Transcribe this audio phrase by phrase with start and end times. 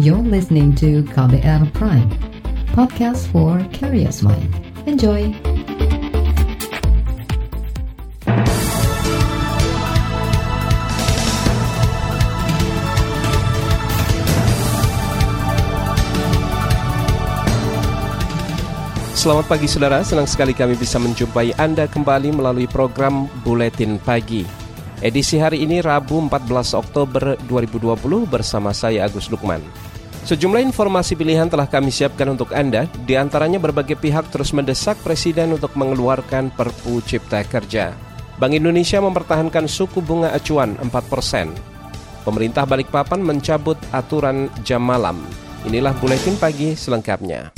[0.00, 2.08] You're listening to KBR Prime,
[2.72, 4.48] podcast for curious mind.
[4.88, 5.28] Enjoy!
[19.12, 24.48] Selamat pagi saudara, senang sekali kami bisa menjumpai Anda kembali melalui program Buletin Pagi.
[25.04, 29.89] Edisi hari ini Rabu 14 Oktober 2020 bersama saya Agus Lukman.
[30.24, 35.56] Sejumlah informasi pilihan telah kami siapkan untuk Anda, di antaranya berbagai pihak terus mendesak Presiden
[35.56, 37.96] untuk mengeluarkan Perpu Cipta Kerja.
[38.36, 41.52] Bank Indonesia mempertahankan suku bunga acuan 4 persen.
[42.24, 45.20] Pemerintah Balikpapan mencabut aturan jam malam.
[45.64, 47.52] Inilah Buletin Pagi selengkapnya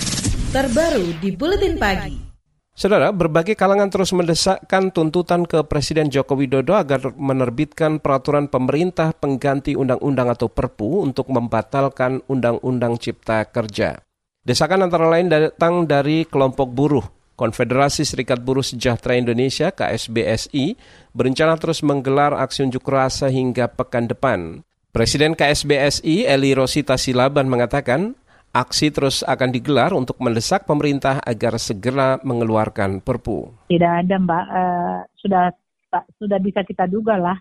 [0.53, 2.32] terbaru di Buletin Pagi.
[2.73, 9.77] Saudara, berbagai kalangan terus mendesakkan tuntutan ke Presiden Joko Widodo agar menerbitkan peraturan pemerintah pengganti
[9.77, 14.01] undang-undang atau Perpu untuk membatalkan Undang-Undang Cipta Kerja.
[14.41, 17.05] Desakan antara lain datang dari kelompok buruh.
[17.37, 20.77] Konfederasi Serikat Buruh Sejahtera Indonesia KSBSI
[21.13, 24.65] berencana terus menggelar aksi unjuk rasa hingga pekan depan.
[24.93, 28.13] Presiden KSBSI Eli Rosita Silaban mengatakan
[28.53, 33.49] Aksi terus akan digelar untuk mendesak pemerintah agar segera mengeluarkan Perpu.
[33.73, 34.45] Tidak ada, Mbak.
[34.53, 35.45] Uh, sudah
[36.21, 37.37] sudah bisa kita duga lah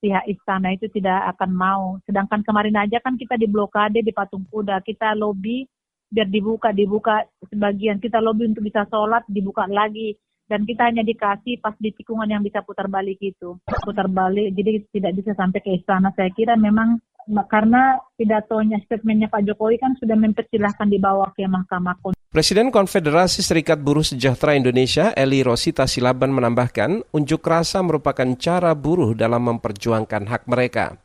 [0.00, 1.84] pihak istana itu tidak akan mau.
[2.04, 5.64] Sedangkan kemarin aja kan kita di blokade di patung kuda, kita lobby
[6.06, 7.98] biar dibuka, dibuka sebagian.
[7.98, 10.14] Kita lobby untuk bisa sholat, dibuka lagi.
[10.46, 13.58] Dan kita hanya dikasih pas di tikungan yang bisa putar balik itu.
[13.82, 16.14] Putar balik, jadi tidak bisa sampai ke istana.
[16.14, 17.02] Saya kira memang
[17.50, 22.24] karena pidatonya statementnya Pak Jokowi kan sudah mempersilahkan dibawa ke Mahkamah Konstitusi.
[22.30, 29.16] Presiden Konfederasi Serikat Buruh Sejahtera Indonesia Eli Rosita Silaban menambahkan unjuk rasa merupakan cara buruh
[29.16, 31.00] dalam memperjuangkan hak mereka.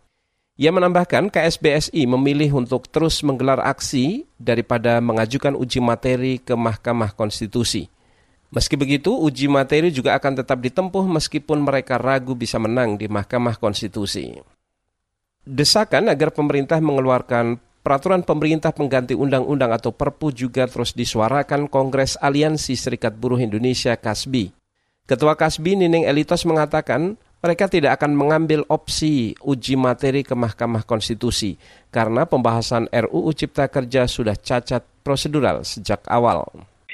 [0.60, 7.90] Ia menambahkan KSBSI memilih untuk terus menggelar aksi daripada mengajukan uji materi ke Mahkamah Konstitusi.
[8.52, 13.56] Meski begitu, uji materi juga akan tetap ditempuh meskipun mereka ragu bisa menang di Mahkamah
[13.56, 14.36] Konstitusi.
[15.42, 22.78] Desakan agar pemerintah mengeluarkan peraturan pemerintah pengganti undang-undang atau Perpu juga terus disuarakan Kongres Aliansi
[22.78, 24.54] Serikat Buruh Indonesia KASBI.
[25.10, 31.58] Ketua KASBI Nining Elitos mengatakan mereka tidak akan mengambil opsi uji materi ke Mahkamah Konstitusi
[31.90, 36.46] karena pembahasan RUU Cipta Kerja sudah cacat prosedural sejak awal.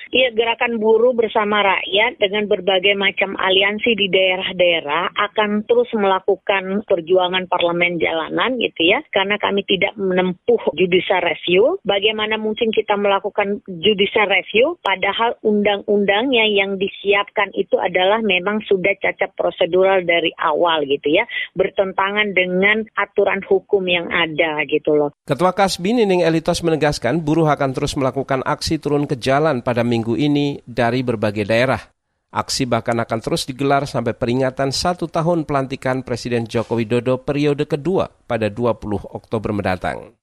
[0.07, 7.45] Iya, gerakan buruh bersama rakyat dengan berbagai macam aliansi di daerah-daerah akan terus melakukan perjuangan
[7.51, 11.75] parlemen jalanan gitu ya, karena kami tidak menempuh judicial review.
[11.83, 19.35] Bagaimana mungkin kita melakukan judicial review padahal undang-undangnya yang disiapkan itu adalah memang sudah cacat
[19.35, 21.27] prosedural dari awal gitu ya,
[21.59, 25.11] bertentangan dengan aturan hukum yang ada gitu loh.
[25.27, 29.96] Ketua Kasbi Nining Elitos menegaskan buruh akan terus melakukan aksi turun ke jalan pada minggu
[29.97, 31.81] minggu ini dari berbagai daerah.
[32.29, 38.13] Aksi bahkan akan terus digelar sampai peringatan satu tahun pelantikan Presiden Joko Widodo periode kedua
[38.29, 38.77] pada 20
[39.09, 40.13] Oktober mendatang.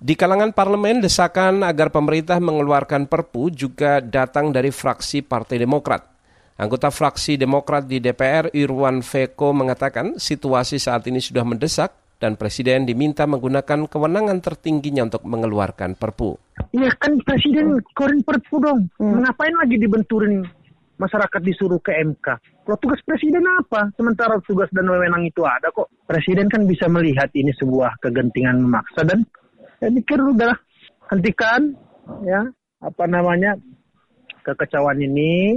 [0.00, 6.08] Di kalangan parlemen, desakan agar pemerintah mengeluarkan perpu juga datang dari fraksi Partai Demokrat.
[6.56, 12.84] Anggota fraksi Demokrat di DPR Irwan Veko mengatakan situasi saat ini sudah mendesak dan Presiden
[12.84, 16.36] diminta menggunakan kewenangan tertingginya untuk mengeluarkan perpu.
[16.76, 18.80] Iya kan Presiden keluarin perpu dong.
[19.00, 19.24] Hmm.
[19.24, 20.44] Ngapain lagi dibenturin
[21.00, 22.26] masyarakat disuruh ke MK?
[22.68, 23.88] Kalau tugas Presiden apa?
[23.96, 25.88] Sementara tugas dan wewenang itu ada kok.
[26.04, 29.24] Presiden kan bisa melihat ini sebuah kegentingan memaksa dan
[29.80, 30.52] saya pikir udah
[31.08, 31.72] hentikan
[32.28, 32.44] ya
[32.84, 33.56] apa namanya
[34.44, 35.56] kekecauan ini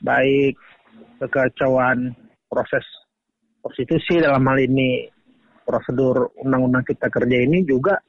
[0.00, 0.56] baik
[1.20, 2.16] kekecauan
[2.48, 2.84] proses
[3.60, 5.17] konstitusi dalam hal ini
[5.68, 8.00] prosedur undang-undang kita kerja ini juga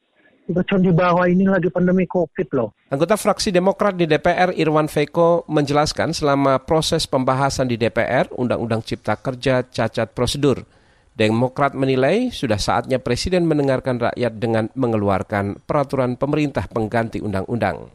[0.49, 2.73] cuma di bawah ini lagi pandemi COVID loh.
[2.89, 9.13] Anggota fraksi Demokrat di DPR Irwan Veko menjelaskan selama proses pembahasan di DPR Undang-Undang Cipta
[9.13, 10.65] Kerja cacat prosedur.
[11.13, 17.91] Demokrat menilai sudah saatnya Presiden mendengarkan rakyat dengan mengeluarkan peraturan pemerintah pengganti undang-undang.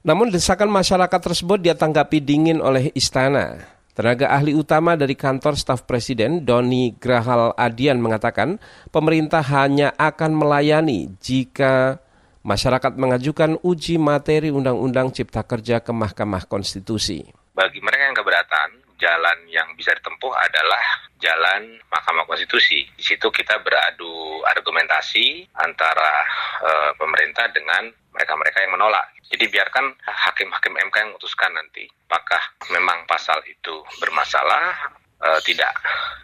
[0.00, 3.60] Namun desakan masyarakat tersebut dia tanggapi dingin oleh istana.
[4.00, 8.56] Tenaga ahli utama dari kantor staf presiden, Doni Grahal Adian mengatakan,
[8.88, 12.00] pemerintah hanya akan melayani jika
[12.40, 17.28] masyarakat mengajukan uji materi Undang-Undang Cipta Kerja ke Mahkamah Konstitusi.
[17.52, 20.84] Bagi mereka yang keberatan, jalan yang bisa ditempuh adalah
[21.20, 22.88] jalan Mahkamah Konstitusi.
[22.96, 26.24] Di situ kita beradu argumentasi antara
[26.64, 29.06] e, pemerintah dengan mereka-mereka yang menolak.
[29.30, 32.42] Jadi biarkan hakim-hakim MK yang memutuskan nanti apakah
[32.74, 34.90] memang pasal itu bermasalah
[35.22, 35.70] uh, tidak.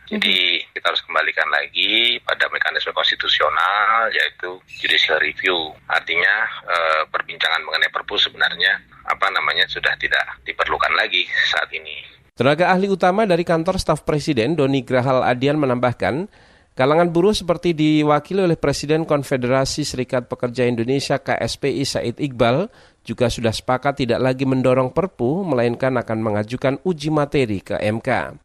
[0.07, 5.75] Jadi kita harus kembalikan lagi pada mekanisme konstitusional yaitu judicial review.
[5.91, 12.07] Artinya eh, perbincangan mengenai Perpu sebenarnya apa namanya sudah tidak diperlukan lagi saat ini.
[12.39, 16.31] Tenaga ahli utama dari kantor staf presiden Doni Grahal Adian menambahkan,
[16.77, 22.69] kalangan buruh seperti diwakili oleh Presiden Konfederasi Serikat Pekerja Indonesia KSPI Said Iqbal
[23.01, 28.37] juga sudah sepakat tidak lagi mendorong perpu, melainkan akan mengajukan uji materi ke MK.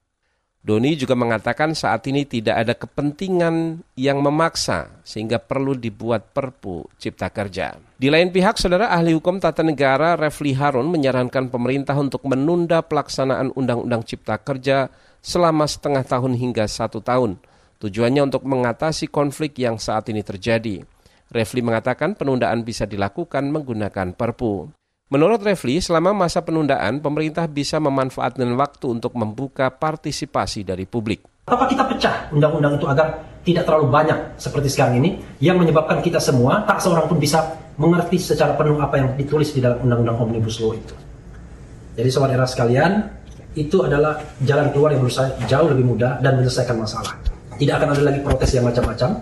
[0.61, 7.33] Doni juga mengatakan saat ini tidak ada kepentingan yang memaksa sehingga perlu dibuat perpu cipta
[7.33, 7.81] kerja.
[7.97, 13.57] Di lain pihak, saudara ahli hukum tata negara Refli Harun menyarankan pemerintah untuk menunda pelaksanaan
[13.57, 14.93] undang-undang cipta kerja
[15.25, 17.41] selama setengah tahun hingga satu tahun.
[17.81, 20.85] Tujuannya untuk mengatasi konflik yang saat ini terjadi.
[21.33, 24.69] Refli mengatakan penundaan bisa dilakukan menggunakan perpu.
[25.09, 31.25] Menurut Refli, selama masa penundaan, pemerintah bisa memanfaatkan waktu untuk membuka partisipasi dari publik.
[31.49, 36.21] Apa kita pecah undang-undang itu agar tidak terlalu banyak seperti sekarang ini yang menyebabkan kita
[36.21, 40.61] semua tak seorang pun bisa mengerti secara penuh apa yang ditulis di dalam undang-undang omnibus
[40.61, 40.93] law itu.
[41.97, 42.91] Jadi era sekalian,
[43.57, 47.30] itu adalah jalan keluar yang menurut saya jauh lebih mudah dan menyelesaikan masalah.
[47.61, 49.21] Tidak akan ada lagi protes yang macam-macam,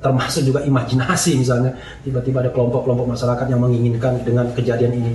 [0.00, 5.12] termasuk juga imajinasi misalnya tiba-tiba ada kelompok-kelompok masyarakat yang menginginkan dengan kejadian ini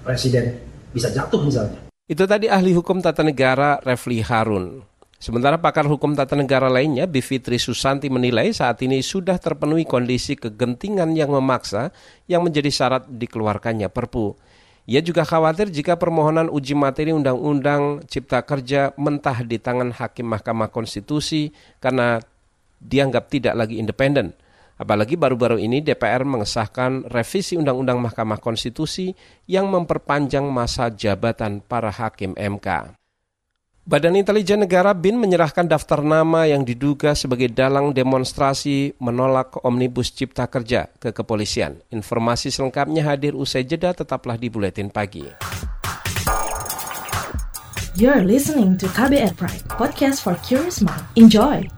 [0.00, 0.56] presiden
[0.88, 1.76] bisa jatuh misalnya.
[2.08, 4.80] Itu tadi ahli hukum tata negara Refli Harun.
[5.20, 11.12] Sementara pakar hukum tata negara lainnya, Bivitri Susanti menilai saat ini sudah terpenuhi kondisi kegentingan
[11.12, 11.92] yang memaksa
[12.24, 14.32] yang menjadi syarat dikeluarkannya Perpu.
[14.88, 20.72] Ia juga khawatir jika permohonan uji materi Undang-Undang Cipta Kerja mentah di tangan Hakim Mahkamah
[20.72, 22.16] Konstitusi karena
[22.80, 24.32] dianggap tidak lagi independen.
[24.80, 29.12] Apalagi baru-baru ini DPR mengesahkan revisi Undang-Undang Mahkamah Konstitusi
[29.44, 32.97] yang memperpanjang masa jabatan para hakim MK.
[33.88, 40.44] Badan Intelijen Negara BIN menyerahkan daftar nama yang diduga sebagai dalang demonstrasi menolak Omnibus Cipta
[40.44, 41.80] Kerja ke kepolisian.
[41.88, 45.24] Informasi selengkapnya hadir usai jeda tetaplah di Buletin Pagi.
[47.96, 51.08] You're listening to KBR Pride, podcast for curious mind.
[51.16, 51.77] Enjoy!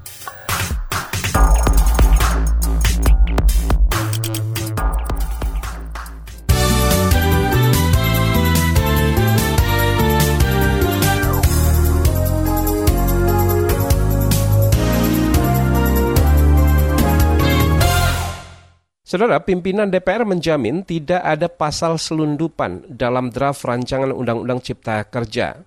[19.11, 25.59] Saudara, pimpinan DPR menjamin tidak ada pasal selundupan dalam draft rancangan Undang-Undang Cipta Kerja.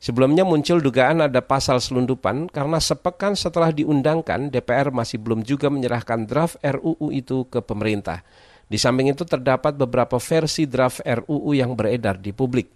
[0.00, 6.24] Sebelumnya muncul dugaan ada pasal selundupan karena sepekan setelah diundangkan, DPR masih belum juga menyerahkan
[6.24, 8.24] draft RUU itu ke pemerintah.
[8.64, 12.72] Di samping itu terdapat beberapa versi draft RUU yang beredar di publik.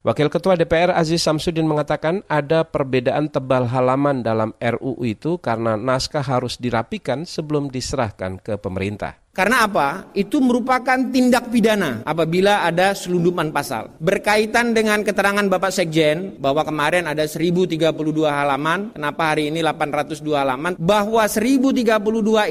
[0.00, 6.24] Wakil Ketua DPR Aziz Samsudin mengatakan ada perbedaan tebal halaman dalam RUU itu karena naskah
[6.24, 9.21] harus dirapikan sebelum diserahkan ke pemerintah.
[9.32, 10.12] Karena apa?
[10.12, 13.88] Itu merupakan tindak pidana apabila ada selundupan pasal.
[13.96, 17.80] Berkaitan dengan keterangan Bapak Sekjen bahwa kemarin ada 1032
[18.28, 20.72] halaman, kenapa hari ini 802 halaman?
[20.76, 21.80] Bahwa 1032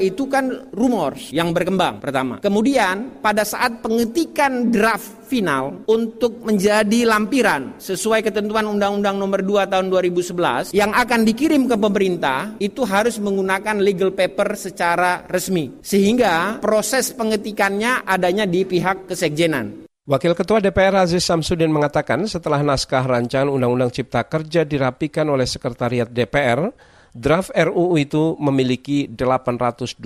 [0.02, 2.42] itu kan rumors yang berkembang pertama.
[2.42, 9.86] Kemudian pada saat pengetikan draft final untuk menjadi lampiran sesuai ketentuan Undang-Undang Nomor 2 Tahun
[9.88, 15.80] 2011 yang akan dikirim ke pemerintah itu harus menggunakan legal paper secara resmi.
[15.80, 19.84] Sehingga proses pengetikannya adanya di pihak kesekjenan.
[20.08, 26.08] Wakil Ketua DPR Aziz Samsudin mengatakan setelah naskah rancangan Undang-Undang Cipta Kerja dirapikan oleh Sekretariat
[26.08, 26.72] DPR,
[27.12, 30.00] draft RUU itu memiliki 812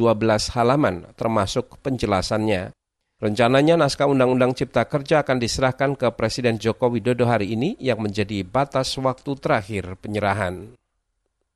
[0.59, 2.75] halaman termasuk penjelasannya.
[3.23, 8.43] Rencananya naskah Undang-Undang Cipta Kerja akan diserahkan ke Presiden Joko Widodo hari ini yang menjadi
[8.43, 10.75] batas waktu terakhir penyerahan.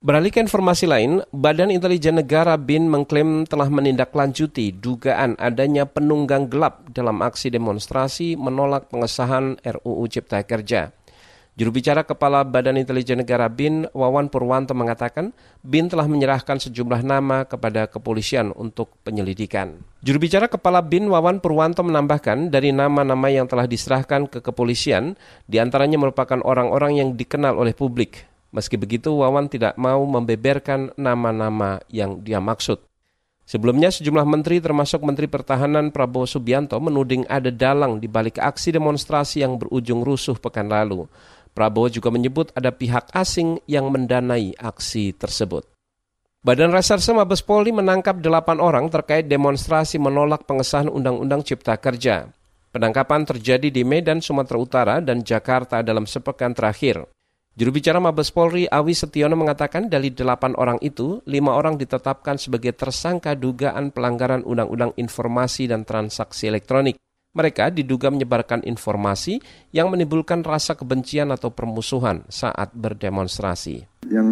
[0.00, 6.88] Beralih ke informasi lain, Badan Intelijen Negara BIN mengklaim telah menindaklanjuti dugaan adanya penunggang gelap
[6.96, 10.96] dalam aksi demonstrasi menolak pengesahan RUU Cipta Kerja.
[11.52, 17.44] Juru bicara Kepala Badan Intelijen Negara BIN, Wawan Purwanto mengatakan, BIN telah menyerahkan sejumlah nama
[17.44, 19.84] kepada kepolisian untuk penyelidikan.
[20.00, 25.60] Juru bicara Kepala BIN, Wawan Purwanto menambahkan, dari nama-nama yang telah diserahkan ke kepolisian, di
[25.60, 32.18] antaranya merupakan orang-orang yang dikenal oleh publik, Meski begitu, Wawan tidak mau membeberkan nama-nama yang
[32.18, 32.82] dia maksud.
[33.46, 39.42] Sebelumnya, sejumlah menteri termasuk Menteri Pertahanan Prabowo Subianto menuding ada dalang di balik aksi demonstrasi
[39.42, 41.10] yang berujung rusuh pekan lalu.
[41.50, 45.66] Prabowo juga menyebut ada pihak asing yang mendanai aksi tersebut.
[46.40, 52.30] Badan Reserse Mabes Polri menangkap delapan orang terkait demonstrasi menolak pengesahan Undang-Undang Cipta Kerja.
[52.70, 57.02] Penangkapan terjadi di Medan, Sumatera Utara dan Jakarta dalam sepekan terakhir.
[57.60, 62.72] Juru bicara Mabes Polri Awi Setiono mengatakan dari delapan orang itu, lima orang ditetapkan sebagai
[62.72, 66.96] tersangka dugaan pelanggaran Undang-Undang Informasi dan Transaksi Elektronik.
[67.36, 69.44] Mereka diduga menyebarkan informasi
[69.76, 74.08] yang menimbulkan rasa kebencian atau permusuhan saat berdemonstrasi.
[74.08, 74.30] Yang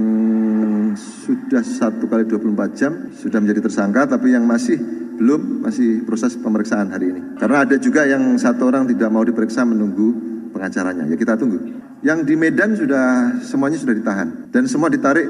[1.29, 4.81] sudah satu kali 24 jam sudah menjadi tersangka, tapi yang masih
[5.21, 7.37] belum masih proses pemeriksaan hari ini.
[7.37, 10.17] Karena ada juga yang satu orang tidak mau diperiksa menunggu
[10.57, 11.05] pengacaranya.
[11.05, 11.88] Ya kita tunggu.
[11.99, 13.07] Yang di Medan sudah
[13.43, 15.27] semuanya sudah ditahan dan semua ditarik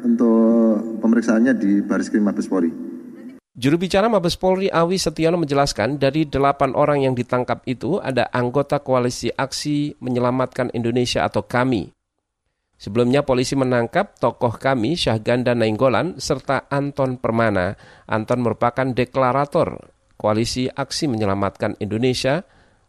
[0.00, 2.72] untuk pemeriksaannya di Baris Krim Mabes Polri.
[3.56, 8.80] Juru bicara Mabes Polri Awi Setiono menjelaskan dari delapan orang yang ditangkap itu ada anggota
[8.80, 11.92] koalisi aksi menyelamatkan Indonesia atau KAMI.
[12.76, 17.76] Sebelumnya polisi menangkap tokoh kami Syahganda Nainggolan serta Anton Permana.
[18.04, 22.44] Anton merupakan deklarator koalisi aksi menyelamatkan Indonesia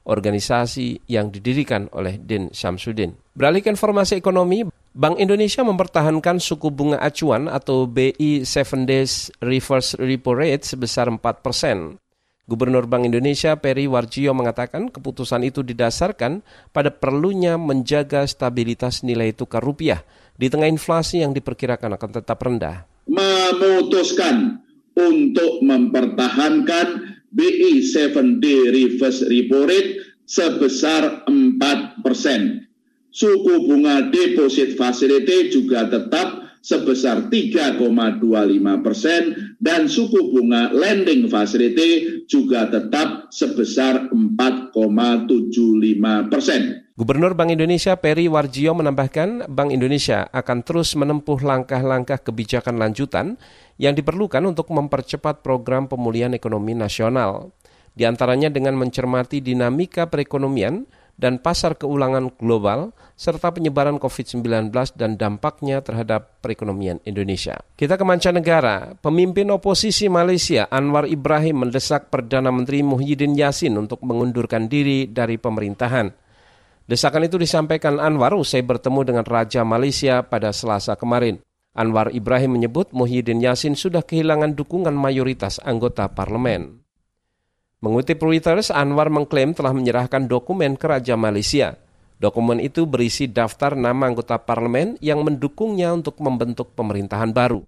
[0.08, 3.14] organisasi yang didirikan oleh Din Syamsuddin.
[3.36, 4.64] Beralih ke informasi ekonomi,
[4.98, 11.22] Bank Indonesia mempertahankan suku bunga acuan atau BI 7 Days Reverse Repo Rate sebesar 4
[11.46, 12.02] persen.
[12.48, 16.40] Gubernur Bank Indonesia Peri Warjio mengatakan keputusan itu didasarkan
[16.72, 20.02] pada perlunya menjaga stabilitas nilai tukar rupiah
[20.40, 22.88] di tengah inflasi yang diperkirakan akan tetap rendah.
[23.12, 24.64] Memutuskan
[24.96, 32.64] untuk mempertahankan BI 7D reverse repo rate sebesar 4 persen.
[33.12, 37.80] Suku bunga deposit facility juga tetap sebesar 3,25
[38.84, 45.24] persen dan suku bunga lending facility juga tetap sebesar 4,75
[46.28, 46.87] persen.
[46.98, 53.38] Gubernur Bank Indonesia Peri Warjio menambahkan Bank Indonesia akan terus menempuh langkah-langkah kebijakan lanjutan
[53.78, 57.54] yang diperlukan untuk mempercepat program pemulihan ekonomi nasional.
[57.94, 60.90] Di antaranya dengan mencermati dinamika perekonomian
[61.22, 67.62] dan pasar keulangan global, serta penyebaran COVID-19 dan dampaknya terhadap perekonomian Indonesia.
[67.78, 74.66] Kita ke mancanegara, pemimpin oposisi Malaysia Anwar Ibrahim mendesak Perdana Menteri Muhyiddin Yassin untuk mengundurkan
[74.66, 76.26] diri dari pemerintahan.
[76.88, 81.44] Desakan itu disampaikan Anwar usai bertemu dengan Raja Malaysia pada Selasa kemarin.
[81.76, 86.80] Anwar Ibrahim menyebut Muhyiddin Yassin sudah kehilangan dukungan mayoritas anggota parlemen.
[87.84, 91.78] Mengutip Reuters, Anwar mengklaim telah menyerahkan dokumen ke Raja Malaysia.
[92.18, 97.62] Dokumen itu berisi daftar nama anggota parlemen yang mendukungnya untuk membentuk pemerintahan baru.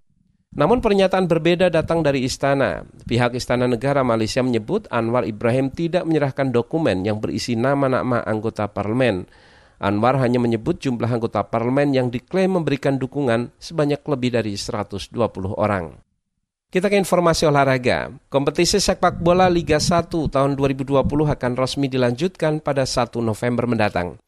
[0.50, 2.82] Namun pernyataan berbeda datang dari istana.
[3.06, 9.30] Pihak Istana Negara Malaysia menyebut Anwar Ibrahim tidak menyerahkan dokumen yang berisi nama-nama anggota parlemen.
[9.80, 15.16] Anwar hanya menyebut jumlah anggota parlemen yang diklaim memberikan dukungan sebanyak lebih dari 120
[15.56, 15.96] orang.
[16.70, 18.14] Kita ke informasi olahraga.
[18.30, 24.22] Kompetisi sepak bola Liga 1 tahun 2020 akan resmi dilanjutkan pada 1 November mendatang.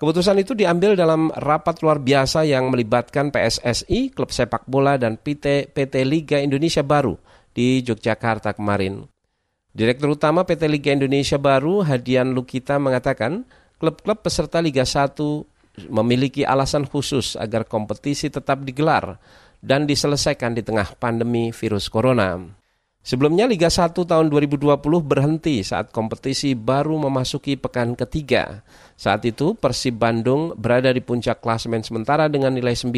[0.00, 5.76] Keputusan itu diambil dalam rapat luar biasa yang melibatkan PSSI, klub sepak bola, dan PT,
[5.76, 7.20] PT Liga Indonesia Baru
[7.52, 9.04] di Yogyakarta kemarin.
[9.76, 13.44] Direktur Utama PT Liga Indonesia Baru, Hadian Lukita, mengatakan
[13.76, 15.20] klub-klub peserta Liga 1
[15.92, 19.20] memiliki alasan khusus agar kompetisi tetap digelar
[19.60, 22.40] dan diselesaikan di tengah pandemi virus corona.
[23.00, 28.60] Sebelumnya Liga 1 tahun 2020 berhenti saat kompetisi baru memasuki pekan ketiga.
[29.00, 32.92] Saat itu Persib Bandung berada di puncak klasemen sementara dengan nilai 9,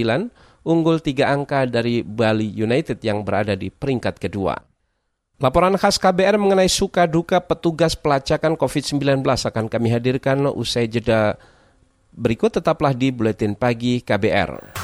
[0.66, 4.58] unggul 3 angka dari Bali United yang berada di peringkat kedua.
[5.38, 11.38] Laporan khas KBR mengenai suka duka petugas pelacakan COVID-19 akan kami hadirkan usai jeda
[12.10, 14.74] berikut tetaplah di Buletin Pagi KBR.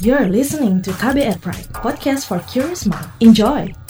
[0.00, 3.04] You're listening to KBR Pride, podcast for curious mind.
[3.20, 3.81] Enjoy!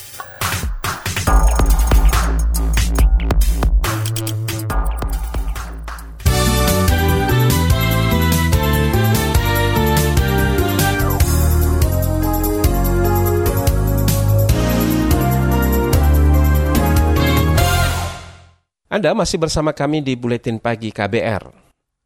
[18.92, 21.48] Anda masih bersama kami di Buletin Pagi KBR.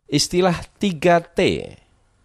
[0.07, 1.67] Istilah 3T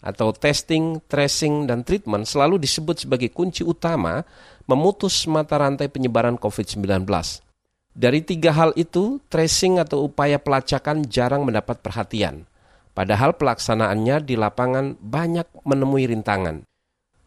[0.05, 4.21] atau testing, tracing, dan treatment selalu disebut sebagai kunci utama
[4.69, 6.77] memutus mata rantai penyebaran COVID-19.
[7.97, 12.45] Dari tiga hal itu, tracing atau upaya pelacakan jarang mendapat perhatian.
[12.93, 16.61] Padahal pelaksanaannya di lapangan banyak menemui rintangan.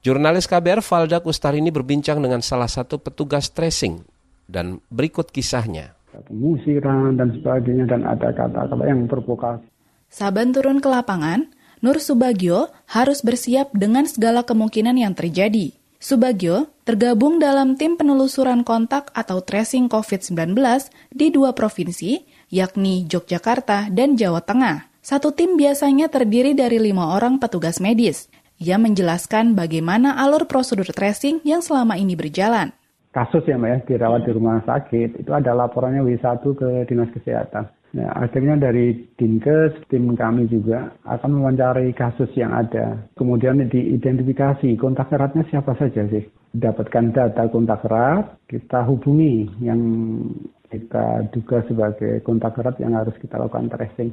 [0.06, 4.06] Jurnalis KBR Valda Kustarini berbincang dengan salah satu petugas tracing
[4.46, 5.98] dan berikut kisahnya.
[6.22, 9.66] Pengusiran dan sebagainya dan ada kata-kata yang provokasi.
[10.06, 11.50] Saban turun ke lapangan,
[11.82, 15.74] Nur Subagio harus bersiap dengan segala kemungkinan yang terjadi.
[16.00, 20.56] Subagio tergabung dalam tim penelusuran kontak atau tracing COVID-19
[21.12, 24.92] di dua provinsi, yakni Yogyakarta dan Jawa Tengah.
[25.04, 28.32] Satu tim biasanya terdiri dari lima orang petugas medis.
[28.62, 32.72] Ia menjelaskan bagaimana alur prosedur tracing yang selama ini berjalan.
[33.14, 37.70] Kasus ya Mbak ya, dirawat di rumah sakit, itu ada laporannya W1 ke Dinas Kesehatan.
[37.94, 43.06] Nah, akhirnya dari Dinkes, tim kami juga akan mewawancarai kasus yang ada.
[43.14, 46.26] Kemudian diidentifikasi kontak eratnya siapa saja sih.
[46.58, 49.78] Dapatkan data kontak erat, kita hubungi yang
[50.66, 54.10] kita duga sebagai kontak erat yang harus kita lakukan tracing.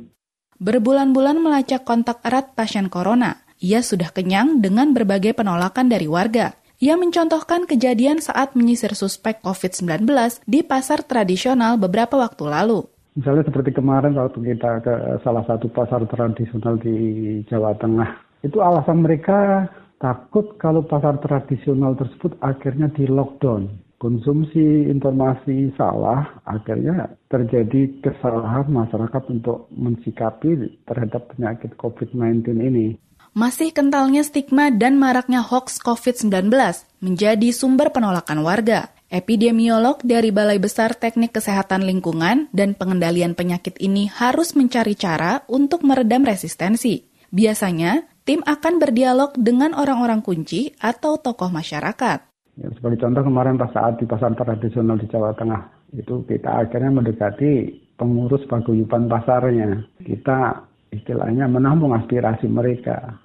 [0.61, 6.60] Berbulan-bulan melacak kontak erat pasien corona, ia sudah kenyang dengan berbagai penolakan dari warga.
[6.81, 10.01] Ia mencontohkan kejadian saat menyisir suspek COVID-19
[10.49, 12.89] di pasar tradisional beberapa waktu lalu.
[13.13, 16.97] Misalnya seperti kemarin waktu kita ke salah satu pasar tradisional di
[17.45, 19.69] Jawa Tengah, itu alasan mereka
[20.01, 23.69] takut kalau pasar tradisional tersebut akhirnya di lockdown.
[24.01, 32.97] Konsumsi informasi salah, akhirnya terjadi kesalahan masyarakat untuk mensikapi terhadap penyakit COVID-19 ini.
[33.31, 36.51] Masih kentalnya stigma dan maraknya hoax COVID-19
[36.99, 38.91] menjadi sumber penolakan warga.
[39.07, 45.87] Epidemiolog dari Balai Besar Teknik Kesehatan Lingkungan dan Pengendalian Penyakit ini harus mencari cara untuk
[45.87, 47.07] meredam resistensi.
[47.31, 52.27] Biasanya, tim akan berdialog dengan orang-orang kunci atau tokoh masyarakat.
[52.59, 56.99] Ya, sebagai contoh kemarin pas saat di pasar tradisional di Jawa Tengah, itu kita akhirnya
[56.99, 59.87] mendekati pengurus paguyuban pasarnya.
[60.03, 63.17] Kita istilahnya menampung aspirasi mereka.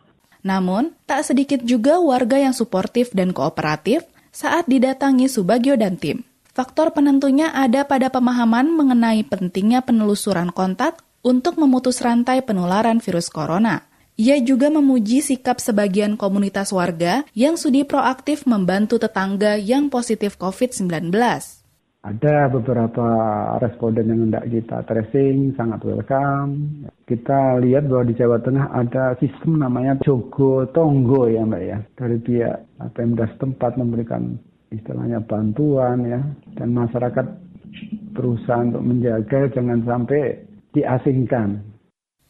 [0.47, 6.23] Namun, tak sedikit juga warga yang suportif dan kooperatif saat didatangi Subagio dan tim.
[6.55, 13.85] Faktor penentunya ada pada pemahaman mengenai pentingnya penelusuran kontak untuk memutus rantai penularan virus corona.
[14.17, 21.13] Ia juga memuji sikap sebagian komunitas warga yang sudi proaktif membantu tetangga yang positif COVID-19.
[22.07, 23.07] Ada beberapa
[23.59, 26.87] responden yang hendak kita tracing, sangat welcome.
[27.03, 31.83] Kita lihat bahwa di Jawa Tengah ada sistem namanya Jogo Tonggo ya Mbak ya.
[31.99, 32.57] Dari pihak
[32.95, 34.39] Pemda setempat memberikan
[34.71, 36.23] istilahnya bantuan ya.
[36.55, 37.27] Dan masyarakat
[38.15, 40.47] berusaha untuk menjaga jangan sampai
[40.79, 41.59] diasingkan.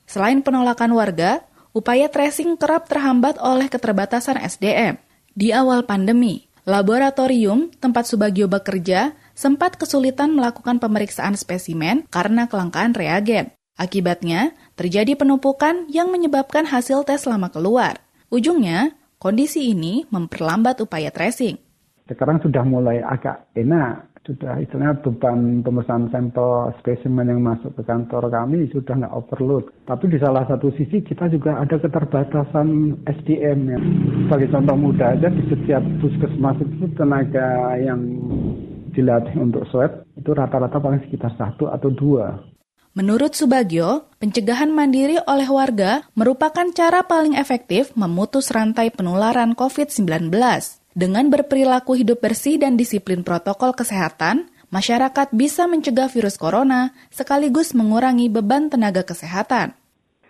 [0.08, 1.44] Selain penolakan warga,
[1.76, 4.96] upaya tracing kerap terhambat oleh keterbatasan SDM.
[5.36, 13.54] Di awal pandemi, laboratorium tempat Subagio bekerja sempat kesulitan melakukan pemeriksaan spesimen karena kelangkaan reagen.
[13.78, 18.02] Akibatnya, terjadi penumpukan yang menyebabkan hasil tes lama keluar.
[18.32, 21.60] Ujungnya, kondisi ini memperlambat upaya tracing.
[22.08, 28.26] Sekarang sudah mulai agak enak, sudah istilahnya beban pemesan sampel spesimen yang masuk ke kantor
[28.26, 29.70] kami sudah nggak overload.
[29.86, 33.80] Tapi di salah satu sisi kita juga ada keterbatasan SDM ya.
[34.26, 38.02] Sebagai contoh mudah aja di setiap puskesmas itu tenaga yang
[38.90, 42.42] dilatih untuk swab itu rata-rata paling sekitar satu atau dua.
[42.96, 50.32] Menurut Subagio, pencegahan mandiri oleh warga merupakan cara paling efektif memutus rantai penularan COVID-19.
[50.96, 58.32] Dengan berperilaku hidup bersih dan disiplin protokol kesehatan, masyarakat bisa mencegah virus corona sekaligus mengurangi
[58.32, 59.76] beban tenaga kesehatan.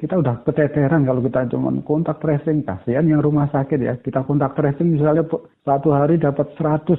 [0.02, 3.94] Kita udah keteteran kalau kita cuma kontak tracing, kasihan yang rumah sakit ya.
[4.02, 5.22] Kita kontak tracing misalnya
[5.62, 6.98] satu hari dapat 100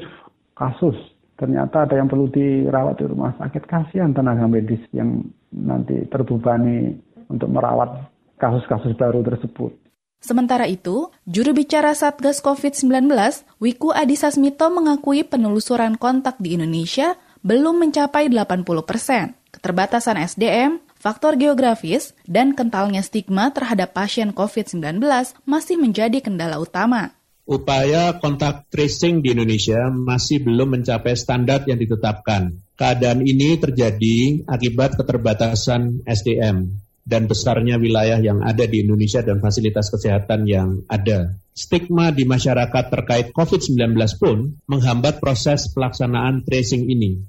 [0.55, 0.95] kasus
[1.37, 7.51] ternyata ada yang perlu dirawat di rumah sakit, kasihan tenaga medis yang nanti terbebani untuk
[7.51, 9.86] merawat kasus-kasus baru tersebut.
[10.17, 13.13] Sementara itu, juru bicara Satgas COVID-19,
[13.61, 19.37] Wiku Adhisa Smito mengakui penelusuran kontak di Indonesia belum mencapai 80 persen.
[19.53, 24.99] Keterbatasan SDM, faktor geografis, dan kentalnya stigma terhadap pasien COVID-19
[25.45, 32.59] masih menjadi kendala utama upaya kontak tracing di Indonesia masih belum mencapai standar yang ditetapkan.
[32.75, 39.87] Keadaan ini terjadi akibat keterbatasan SDM dan besarnya wilayah yang ada di Indonesia dan fasilitas
[39.87, 41.39] kesehatan yang ada.
[41.55, 47.23] Stigma di masyarakat terkait COVID-19 pun menghambat proses pelaksanaan tracing ini.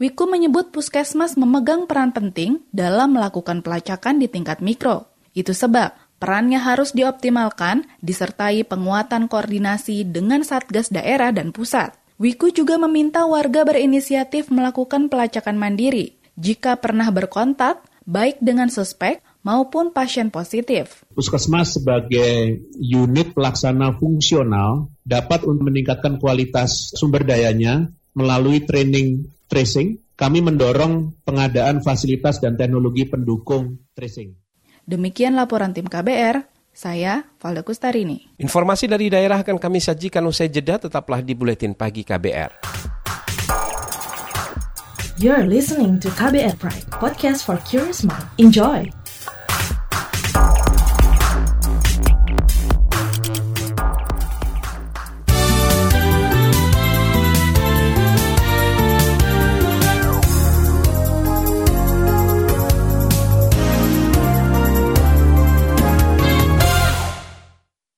[0.00, 5.12] Wiku menyebut puskesmas memegang peran penting dalam melakukan pelacakan di tingkat mikro.
[5.36, 11.94] Itu sebab Perannya harus dioptimalkan, disertai penguatan koordinasi dengan Satgas daerah dan pusat.
[12.18, 19.92] Wiku juga meminta warga berinisiatif melakukan pelacakan mandiri jika pernah berkontak, baik dengan suspek maupun
[19.92, 21.04] pasien positif.
[21.12, 30.00] Puskesmas sebagai unit pelaksana fungsional dapat untuk meningkatkan kualitas sumber dayanya melalui training tracing.
[30.18, 34.34] Kami mendorong pengadaan fasilitas dan teknologi pendukung tracing.
[34.82, 36.42] Demikian laporan tim KBR,
[36.74, 38.34] saya Valda Kustarini.
[38.42, 42.87] Informasi dari daerah akan kami sajikan usai jeda, tetaplah di Buletin Pagi KBR.
[45.18, 48.22] You're listening to KBR Pride, podcast for curious mind.
[48.38, 48.86] Enjoy!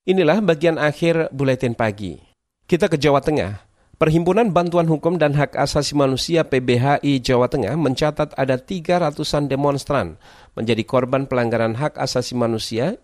[0.08, 2.16] Inilah bagian akhir buletin pagi.
[2.64, 3.69] Kita ke Jawa Tengah.
[4.00, 10.16] Perhimpunan Bantuan Hukum dan Hak Asasi Manusia PBHI Jawa Tengah mencatat ada 300-an demonstran
[10.56, 12.96] menjadi korban pelanggaran hak asasi manusia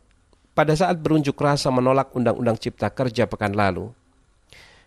[0.56, 3.92] pada saat berunjuk rasa menolak Undang-Undang Cipta Kerja pekan lalu.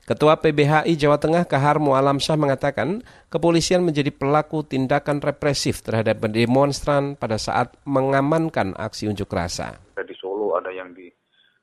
[0.10, 7.22] Ketua PBHI Jawa Tengah Kahar Mualam Syah mengatakan kepolisian menjadi pelaku tindakan represif terhadap demonstran
[7.22, 9.78] pada saat mengamankan aksi unjuk rasa.
[9.93, 11.06] Di Solo ada yang di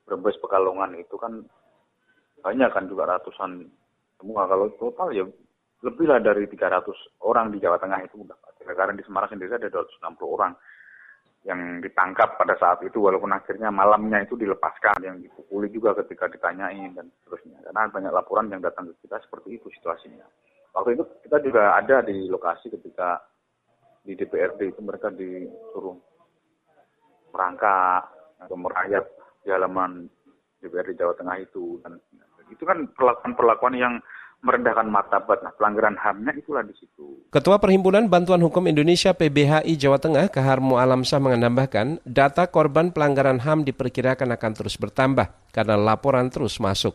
[0.06, 1.42] Brebes Pekalongan itu kan
[2.46, 3.66] banyak kan juga ratusan
[4.20, 4.48] semua.
[4.48, 5.24] Kalau total ya
[5.85, 8.37] lebih lah dari 300 orang di Jawa Tengah itu udah.
[8.66, 10.52] Karena di Semarang sendiri ada 260 orang
[11.46, 12.98] yang ditangkap pada saat itu.
[12.98, 17.62] Walaupun akhirnya malamnya itu dilepaskan yang dipukuli juga ketika ditanyain dan seterusnya.
[17.62, 20.26] Karena banyak laporan yang datang ke kita seperti itu situasinya.
[20.74, 23.22] Waktu itu kita juga ada di lokasi ketika
[24.02, 25.96] di DPRD itu mereka disuruh
[27.31, 28.11] merangkak
[28.42, 29.05] atau merayap
[29.46, 30.11] di halaman
[30.59, 31.79] DPRD Jawa Tengah itu.
[31.87, 31.96] Dan
[32.50, 33.94] itu kan perlakuan-perlakuan yang
[34.44, 35.42] merendahkan martabat.
[35.42, 37.26] Nah, pelanggaran HAM-nya itulah di situ.
[37.35, 43.66] Ketua Perhimpunan Bantuan Hukum Indonesia PBHI Jawa Tengah, Kaharmu Alamsah menambahkan, data korban pelanggaran HAM
[43.66, 46.94] diperkirakan akan terus bertambah karena laporan terus masuk.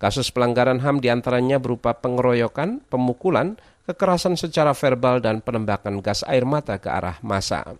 [0.00, 6.48] Kasus pelanggaran HAM di antaranya berupa pengeroyokan, pemukulan, kekerasan secara verbal, dan penembakan gas air
[6.48, 7.76] mata ke arah masa.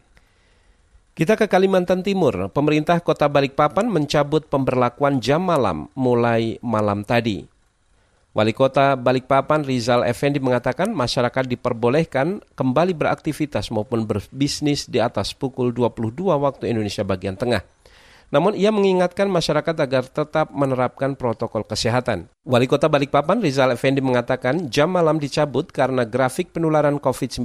[1.21, 7.45] Kita ke Kalimantan Timur, pemerintah kota Balikpapan mencabut pemberlakuan jam malam mulai malam tadi.
[8.33, 15.77] Wali Kota Balikpapan Rizal Effendi mengatakan masyarakat diperbolehkan kembali beraktivitas maupun berbisnis di atas pukul
[15.77, 17.69] 22 waktu Indonesia bagian tengah.
[18.33, 22.33] Namun ia mengingatkan masyarakat agar tetap menerapkan protokol kesehatan.
[22.49, 27.45] Wali Kota Balikpapan Rizal Effendi mengatakan jam malam dicabut karena grafik penularan COVID-19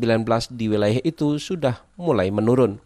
[0.55, 2.79] di wilayah itu sudah mulai menurun.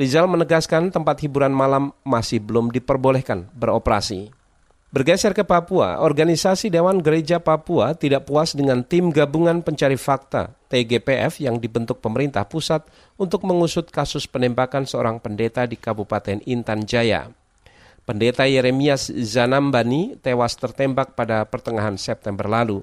[0.00, 4.32] Rizal menegaskan tempat hiburan malam masih belum diperbolehkan beroperasi.
[4.88, 11.44] Bergeser ke Papua, organisasi Dewan Gereja Papua tidak puas dengan tim gabungan pencari fakta TGPF
[11.44, 12.80] yang dibentuk pemerintah pusat
[13.20, 17.28] untuk mengusut kasus penembakan seorang pendeta di Kabupaten Intan Jaya.
[18.08, 22.80] Pendeta Yeremias Zanambani tewas tertembak pada pertengahan September lalu.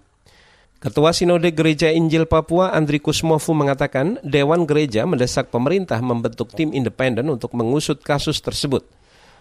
[0.78, 7.34] Ketua Sinode Gereja Injil Papua Andri Kusmofu mengatakan Dewan Gereja mendesak pemerintah membentuk tim independen
[7.34, 8.86] untuk mengusut kasus tersebut.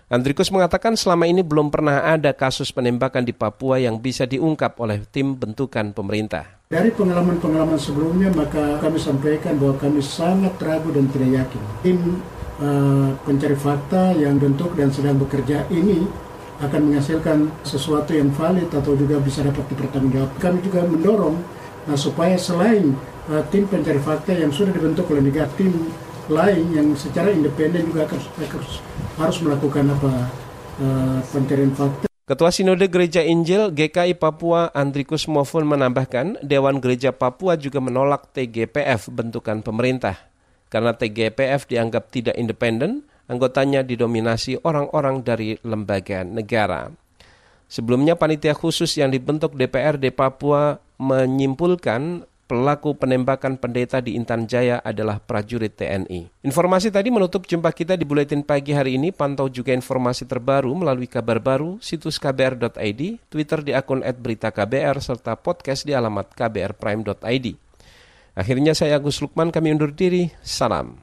[0.08, 5.04] Andrikus mengatakan selama ini belum pernah ada kasus penembakan di Papua yang bisa diungkap oleh
[5.12, 6.64] tim bentukan pemerintah.
[6.72, 11.62] Dari pengalaman-pengalaman sebelumnya, maka kami sampaikan bahwa kami sangat ragu dan tidak yakin.
[11.84, 11.98] Tim
[12.64, 16.25] uh, pencari fakta yang bentuk dan sedang bekerja ini
[16.56, 20.40] akan menghasilkan sesuatu yang valid atau juga bisa dapat dipertanggungjawabkan.
[20.40, 21.36] Kami juga mendorong
[21.84, 22.96] nah, supaya selain
[23.28, 25.92] uh, tim pencari fakta yang sudah dibentuk oleh negara, tim
[26.26, 28.26] lain yang secara independen juga harus,
[29.20, 30.10] harus melakukan apa
[30.80, 32.06] uh, pencarian fakta.
[32.26, 39.14] Ketua Sinode Gereja Injil GKI Papua Andrikus Mofun menambahkan, Dewan Gereja Papua juga menolak TGPF
[39.14, 40.18] bentukan pemerintah.
[40.66, 46.90] Karena TGPF dianggap tidak independen, anggotanya didominasi orang-orang dari lembaga negara.
[47.66, 55.18] Sebelumnya panitia khusus yang dibentuk DPRD Papua menyimpulkan pelaku penembakan pendeta di Intan Jaya adalah
[55.18, 56.46] prajurit TNI.
[56.46, 59.10] Informasi tadi menutup jumpa kita di Buletin Pagi hari ini.
[59.10, 65.82] Pantau juga informasi terbaru melalui kabar baru, situs kbr.id, Twitter di akun @beritaKBR, serta podcast
[65.82, 67.46] di alamat kbrprime.id.
[68.38, 70.30] Akhirnya saya Agus Lukman, kami undur diri.
[70.44, 71.02] Salam.